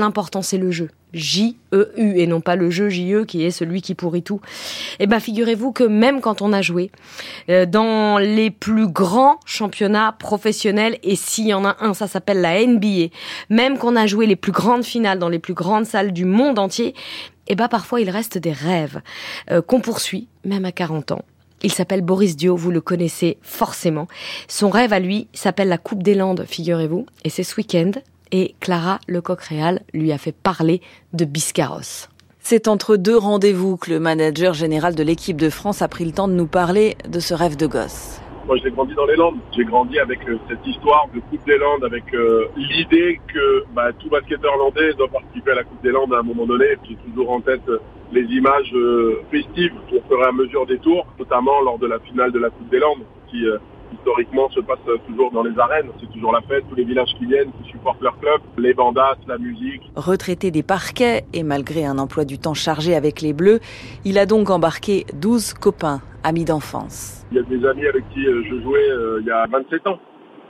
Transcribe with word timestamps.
l'important 0.00 0.42
c'est 0.42 0.58
le 0.58 0.70
jeu. 0.70 0.88
J-E-U 1.12 2.18
et 2.18 2.26
non 2.26 2.40
pas 2.40 2.56
le 2.56 2.70
jeu 2.70 2.88
J-E 2.88 3.24
qui 3.24 3.44
est 3.44 3.50
celui 3.50 3.82
qui 3.82 3.94
pourrit 3.94 4.22
tout. 4.22 4.40
Eh 4.98 5.06
ben, 5.06 5.20
figurez-vous 5.20 5.72
que 5.72 5.84
même 5.84 6.20
quand 6.20 6.42
on 6.42 6.52
a 6.52 6.62
joué 6.62 6.90
euh, 7.48 7.66
dans 7.66 8.18
les 8.18 8.50
plus 8.50 8.88
grands 8.88 9.40
championnats 9.44 10.14
professionnels, 10.18 10.98
et 11.02 11.16
s'il 11.16 11.48
y 11.48 11.54
en 11.54 11.64
a 11.64 11.76
un, 11.80 11.94
ça 11.94 12.06
s'appelle 12.06 12.40
la 12.40 12.64
NBA, 12.64 13.12
même 13.48 13.78
qu'on 13.78 13.96
a 13.96 14.06
joué 14.06 14.26
les 14.26 14.36
plus 14.36 14.52
grandes 14.52 14.84
finales 14.84 15.18
dans 15.18 15.28
les 15.28 15.38
plus 15.38 15.54
grandes 15.54 15.86
salles 15.86 16.12
du 16.12 16.24
monde 16.24 16.58
entier, 16.58 16.94
eh 17.48 17.56
ben, 17.56 17.68
parfois 17.68 18.00
il 18.00 18.10
reste 18.10 18.38
des 18.38 18.52
rêves 18.52 19.00
euh, 19.50 19.62
qu'on 19.62 19.80
poursuit, 19.80 20.28
même 20.44 20.64
à 20.64 20.72
40 20.72 21.12
ans. 21.12 21.24
Il 21.62 21.72
s'appelle 21.72 22.00
Boris 22.00 22.36
Dio, 22.36 22.56
vous 22.56 22.70
le 22.70 22.80
connaissez 22.80 23.36
forcément. 23.42 24.08
Son 24.48 24.70
rêve 24.70 24.94
à 24.94 24.98
lui 24.98 25.28
s'appelle 25.34 25.68
la 25.68 25.76
Coupe 25.76 26.02
des 26.02 26.14
Landes, 26.14 26.46
figurez-vous, 26.48 27.04
et 27.24 27.28
c'est 27.28 27.42
ce 27.42 27.56
week-end 27.56 27.90
et 28.32 28.54
Clara 28.60 28.98
Lecoq-Réal 29.08 29.80
lui 29.92 30.12
a 30.12 30.18
fait 30.18 30.34
parler 30.34 30.80
de 31.12 31.24
Biscarros. 31.24 32.08
C'est 32.40 32.68
entre 32.68 32.96
deux 32.96 33.16
rendez-vous 33.16 33.76
que 33.76 33.90
le 33.90 34.00
manager 34.00 34.54
général 34.54 34.94
de 34.94 35.02
l'équipe 35.02 35.36
de 35.36 35.50
France 35.50 35.82
a 35.82 35.88
pris 35.88 36.04
le 36.04 36.12
temps 36.12 36.26
de 36.26 36.32
nous 36.32 36.46
parler 36.46 36.96
de 37.08 37.20
ce 37.20 37.34
rêve 37.34 37.56
de 37.56 37.66
gosse. 37.66 38.20
Moi, 38.46 38.56
j'ai 38.56 38.70
grandi 38.70 38.94
dans 38.94 39.06
les 39.06 39.16
Landes. 39.16 39.36
J'ai 39.54 39.64
grandi 39.64 39.98
avec 39.98 40.18
euh, 40.28 40.36
cette 40.48 40.66
histoire 40.66 41.06
de 41.14 41.20
Coupe 41.20 41.46
des 41.46 41.58
Landes, 41.58 41.84
avec 41.84 42.12
euh, 42.14 42.46
l'idée 42.56 43.20
que 43.32 43.64
bah, 43.74 43.92
tout 43.92 44.08
basketteur 44.08 44.56
landais 44.56 44.94
doit 44.94 45.08
participer 45.08 45.52
à 45.52 45.56
la 45.56 45.64
Coupe 45.64 45.82
des 45.82 45.92
Landes 45.92 46.12
à 46.14 46.18
un 46.18 46.22
moment 46.22 46.46
donné. 46.46 46.64
J'ai 46.88 46.96
toujours 46.96 47.30
en 47.30 47.40
tête 47.40 47.60
euh, 47.68 47.78
les 48.10 48.22
images 48.22 48.74
festives 49.30 49.72
fur 49.88 50.18
et 50.18 50.26
à 50.26 50.32
mesure 50.32 50.66
des 50.66 50.78
tours, 50.78 51.06
notamment 51.18 51.60
lors 51.60 51.78
de 51.78 51.86
la 51.86 52.00
finale 52.00 52.32
de 52.32 52.40
la 52.40 52.50
Coupe 52.50 52.68
des 52.70 52.80
Landes, 52.80 53.04
qui 53.28 53.44
historiquement 53.94 54.50
se 54.50 54.58
passe 54.58 54.80
toujours 55.06 55.30
dans 55.30 55.44
les 55.44 55.56
arènes. 55.56 55.90
C'est 56.00 56.10
toujours 56.10 56.32
la 56.32 56.40
fête, 56.40 56.64
tous 56.68 56.74
les 56.74 56.82
villages 56.82 57.14
qui 57.18 57.26
viennent, 57.26 57.52
supportent 57.80 58.02
leur 58.02 58.18
club, 58.18 58.40
les 58.58 58.74
bandas, 58.74 59.16
la 59.26 59.38
musique. 59.38 59.82
Retraité 59.96 60.50
des 60.50 60.62
parquets 60.62 61.24
et 61.32 61.42
malgré 61.42 61.86
un 61.86 61.98
emploi 61.98 62.24
du 62.24 62.38
temps 62.38 62.54
chargé 62.54 62.94
avec 62.94 63.22
les 63.22 63.32
Bleus, 63.32 63.60
il 64.04 64.18
a 64.18 64.26
donc 64.26 64.50
embarqué 64.50 65.06
12 65.14 65.54
copains, 65.54 66.00
amis 66.22 66.44
d'enfance. 66.44 67.24
Il 67.32 67.38
y 67.38 67.40
a 67.40 67.42
des 67.42 67.66
amis 67.66 67.86
avec 67.86 68.04
qui 68.10 68.26
euh, 68.26 68.42
je 68.48 68.60
jouais 68.62 68.90
euh, 68.90 69.18
il 69.20 69.26
y 69.26 69.30
a 69.30 69.46
27 69.50 69.86
ans. 69.86 69.98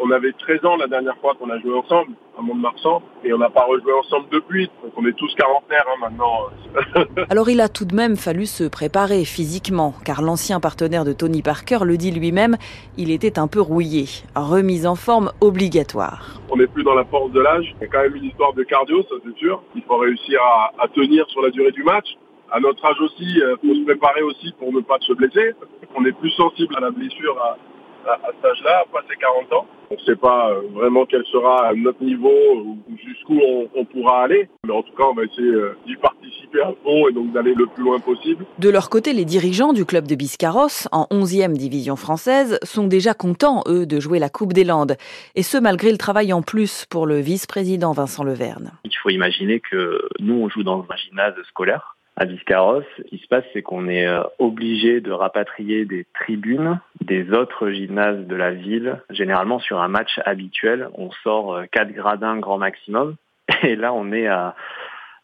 On 0.02 0.10
avait 0.12 0.32
13 0.32 0.64
ans 0.64 0.76
la 0.76 0.86
dernière 0.86 1.16
fois 1.18 1.34
qu'on 1.38 1.50
a 1.50 1.58
joué 1.58 1.74
ensemble 1.74 2.12
à 2.38 2.40
Mont-de-Marsan 2.40 3.02
et 3.22 3.34
on 3.34 3.38
n'a 3.38 3.50
pas 3.50 3.64
rejoué 3.64 3.92
ensemble 3.92 4.26
depuis. 4.32 4.70
Donc 4.82 4.92
on 4.96 5.06
est 5.06 5.12
tous 5.12 5.34
quarantenaires 5.34 5.84
hein, 5.88 5.98
maintenant. 6.00 7.04
Alors 7.28 7.50
il 7.50 7.60
a 7.60 7.68
tout 7.68 7.84
de 7.84 7.94
même 7.94 8.16
fallu 8.16 8.46
se 8.46 8.64
préparer 8.64 9.26
physiquement 9.26 9.92
car 10.02 10.22
l'ancien 10.22 10.58
partenaire 10.58 11.04
de 11.04 11.12
Tony 11.12 11.42
Parker 11.42 11.80
le 11.84 11.98
dit 11.98 12.12
lui-même, 12.12 12.56
il 12.96 13.10
était 13.10 13.38
un 13.38 13.46
peu 13.46 13.60
rouillé. 13.60 14.06
Remise 14.34 14.86
en 14.86 14.94
forme 14.94 15.32
obligatoire. 15.42 16.40
On 16.48 16.56
n'est 16.56 16.66
plus 16.66 16.82
dans 16.82 16.94
la 16.94 17.04
force 17.04 17.30
de 17.32 17.40
l'âge. 17.40 17.74
Il 17.80 17.82
y 17.82 17.84
a 17.84 17.88
quand 17.88 18.00
même 18.00 18.16
une 18.16 18.24
histoire 18.24 18.54
de 18.54 18.62
cardio, 18.62 19.02
ça 19.02 19.16
c'est 19.22 19.36
sûr. 19.36 19.62
Il 19.74 19.82
faut 19.82 19.98
réussir 19.98 20.40
à, 20.42 20.72
à 20.78 20.88
tenir 20.88 21.28
sur 21.28 21.42
la 21.42 21.50
durée 21.50 21.72
du 21.72 21.82
match 21.82 22.16
à 22.52 22.58
notre 22.58 22.84
âge 22.84 23.00
aussi, 23.00 23.22
il 23.22 23.42
euh, 23.42 23.56
faut 23.60 23.74
se 23.74 23.84
préparer 23.84 24.22
aussi 24.22 24.52
pour 24.58 24.72
ne 24.72 24.80
pas 24.80 24.98
se 25.00 25.12
blesser. 25.12 25.54
On 25.94 26.04
est 26.04 26.12
plus 26.12 26.30
sensible 26.30 26.76
à 26.76 26.80
la 26.80 26.90
blessure 26.90 27.38
à, 27.40 28.10
à, 28.10 28.18
cet 28.34 28.44
âge-là, 28.44 28.84
passer 28.92 29.14
40 29.20 29.52
ans. 29.52 29.66
On 29.92 29.96
ne 29.96 30.00
sait 30.00 30.16
pas 30.16 30.50
euh, 30.50 30.60
vraiment 30.72 31.04
quel 31.04 31.24
sera 31.26 31.72
notre 31.74 32.02
niveau 32.04 32.32
ou 32.54 32.78
jusqu'où 33.04 33.40
on, 33.74 33.84
pourra 33.84 34.22
aller. 34.22 34.48
Mais 34.64 34.72
en 34.72 34.82
tout 34.82 34.94
cas, 34.94 35.02
on 35.10 35.14
va 35.14 35.24
essayer 35.24 35.48
euh, 35.48 35.76
d'y 35.84 35.96
participer 35.96 36.60
à 36.62 36.72
fond 36.84 37.08
et 37.08 37.12
donc 37.12 37.32
d'aller 37.32 37.54
le 37.54 37.66
plus 37.66 37.82
loin 37.82 37.98
possible. 37.98 38.44
De 38.60 38.70
leur 38.70 38.88
côté, 38.88 39.12
les 39.12 39.24
dirigeants 39.24 39.72
du 39.72 39.84
club 39.84 40.06
de 40.06 40.14
Biscarros, 40.14 40.86
en 40.92 41.06
11e 41.10 41.54
division 41.54 41.96
française, 41.96 42.60
sont 42.62 42.86
déjà 42.86 43.14
contents, 43.14 43.64
eux, 43.66 43.84
de 43.84 43.98
jouer 43.98 44.20
la 44.20 44.28
Coupe 44.28 44.52
des 44.52 44.64
Landes. 44.64 44.96
Et 45.34 45.42
ce, 45.42 45.58
malgré 45.58 45.90
le 45.90 45.98
travail 45.98 46.32
en 46.32 46.42
plus 46.42 46.86
pour 46.88 47.06
le 47.06 47.18
vice-président 47.18 47.92
Vincent 47.92 48.22
Leverne. 48.22 48.70
Il 48.84 48.96
faut 49.02 49.10
imaginer 49.10 49.58
que 49.58 50.02
nous, 50.20 50.34
on 50.34 50.48
joue 50.48 50.62
dans 50.62 50.86
un 50.88 50.96
gymnase 50.96 51.34
scolaire 51.48 51.96
à 52.20 52.26
Biscarros, 52.26 52.82
ce 52.98 53.02
qui 53.04 53.16
se 53.16 53.26
passe, 53.28 53.44
c'est 53.54 53.62
qu'on 53.62 53.88
est 53.88 54.06
euh, 54.06 54.20
obligé 54.38 55.00
de 55.00 55.10
rapatrier 55.10 55.86
des 55.86 56.06
tribunes 56.12 56.78
des 57.00 57.32
autres 57.32 57.70
gymnases 57.70 58.26
de 58.26 58.36
la 58.36 58.50
ville. 58.50 59.00
Généralement, 59.08 59.58
sur 59.58 59.80
un 59.80 59.88
match 59.88 60.20
habituel, 60.26 60.90
on 60.98 61.10
sort 61.24 61.62
4 61.72 61.88
euh, 61.88 61.92
gradins 61.92 62.36
grand 62.36 62.58
maximum. 62.58 63.16
Et 63.62 63.74
là, 63.74 63.94
on 63.94 64.12
est 64.12 64.26
à, 64.26 64.54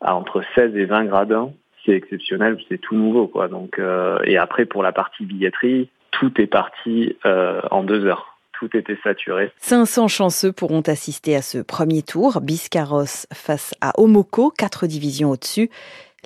entre 0.00 0.42
16 0.54 0.74
et 0.74 0.86
20 0.86 1.04
gradins. 1.04 1.52
C'est 1.84 1.92
exceptionnel, 1.92 2.56
c'est 2.66 2.78
tout 2.78 2.96
nouveau. 2.96 3.26
quoi. 3.26 3.48
Donc, 3.48 3.78
euh, 3.78 4.18
et 4.24 4.38
après, 4.38 4.64
pour 4.64 4.82
la 4.82 4.92
partie 4.92 5.26
billetterie, 5.26 5.90
tout 6.12 6.40
est 6.40 6.46
parti 6.46 7.14
en 7.24 7.84
deux 7.84 8.06
heures 8.06 8.32
tout 8.58 8.74
était 8.74 8.96
saturé. 9.04 9.52
500 9.58 10.08
chanceux 10.08 10.50
pourront 10.50 10.80
assister 10.80 11.36
à 11.36 11.42
ce 11.42 11.58
premier 11.58 12.00
tour. 12.00 12.40
Biscarros 12.40 13.26
face 13.30 13.74
à 13.82 13.92
Omoko, 14.00 14.50
quatre 14.50 14.86
divisions 14.86 15.32
au-dessus. 15.32 15.68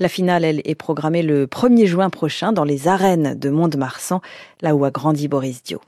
La 0.00 0.09
finale, 0.09 0.44
elle, 0.47 0.62
est 0.65 0.75
programmée 0.75 1.22
le 1.22 1.47
1er 1.47 1.84
juin 1.84 2.09
prochain 2.09 2.53
dans 2.53 2.65
les 2.65 2.88
arènes 2.88 3.38
de 3.38 3.50
Mont-de-Marsan, 3.50 4.22
là 4.62 4.75
où 4.75 4.87
a 4.87 4.91
grandi 4.91 5.28
Boris 5.28 5.62
Dio. 5.62 5.83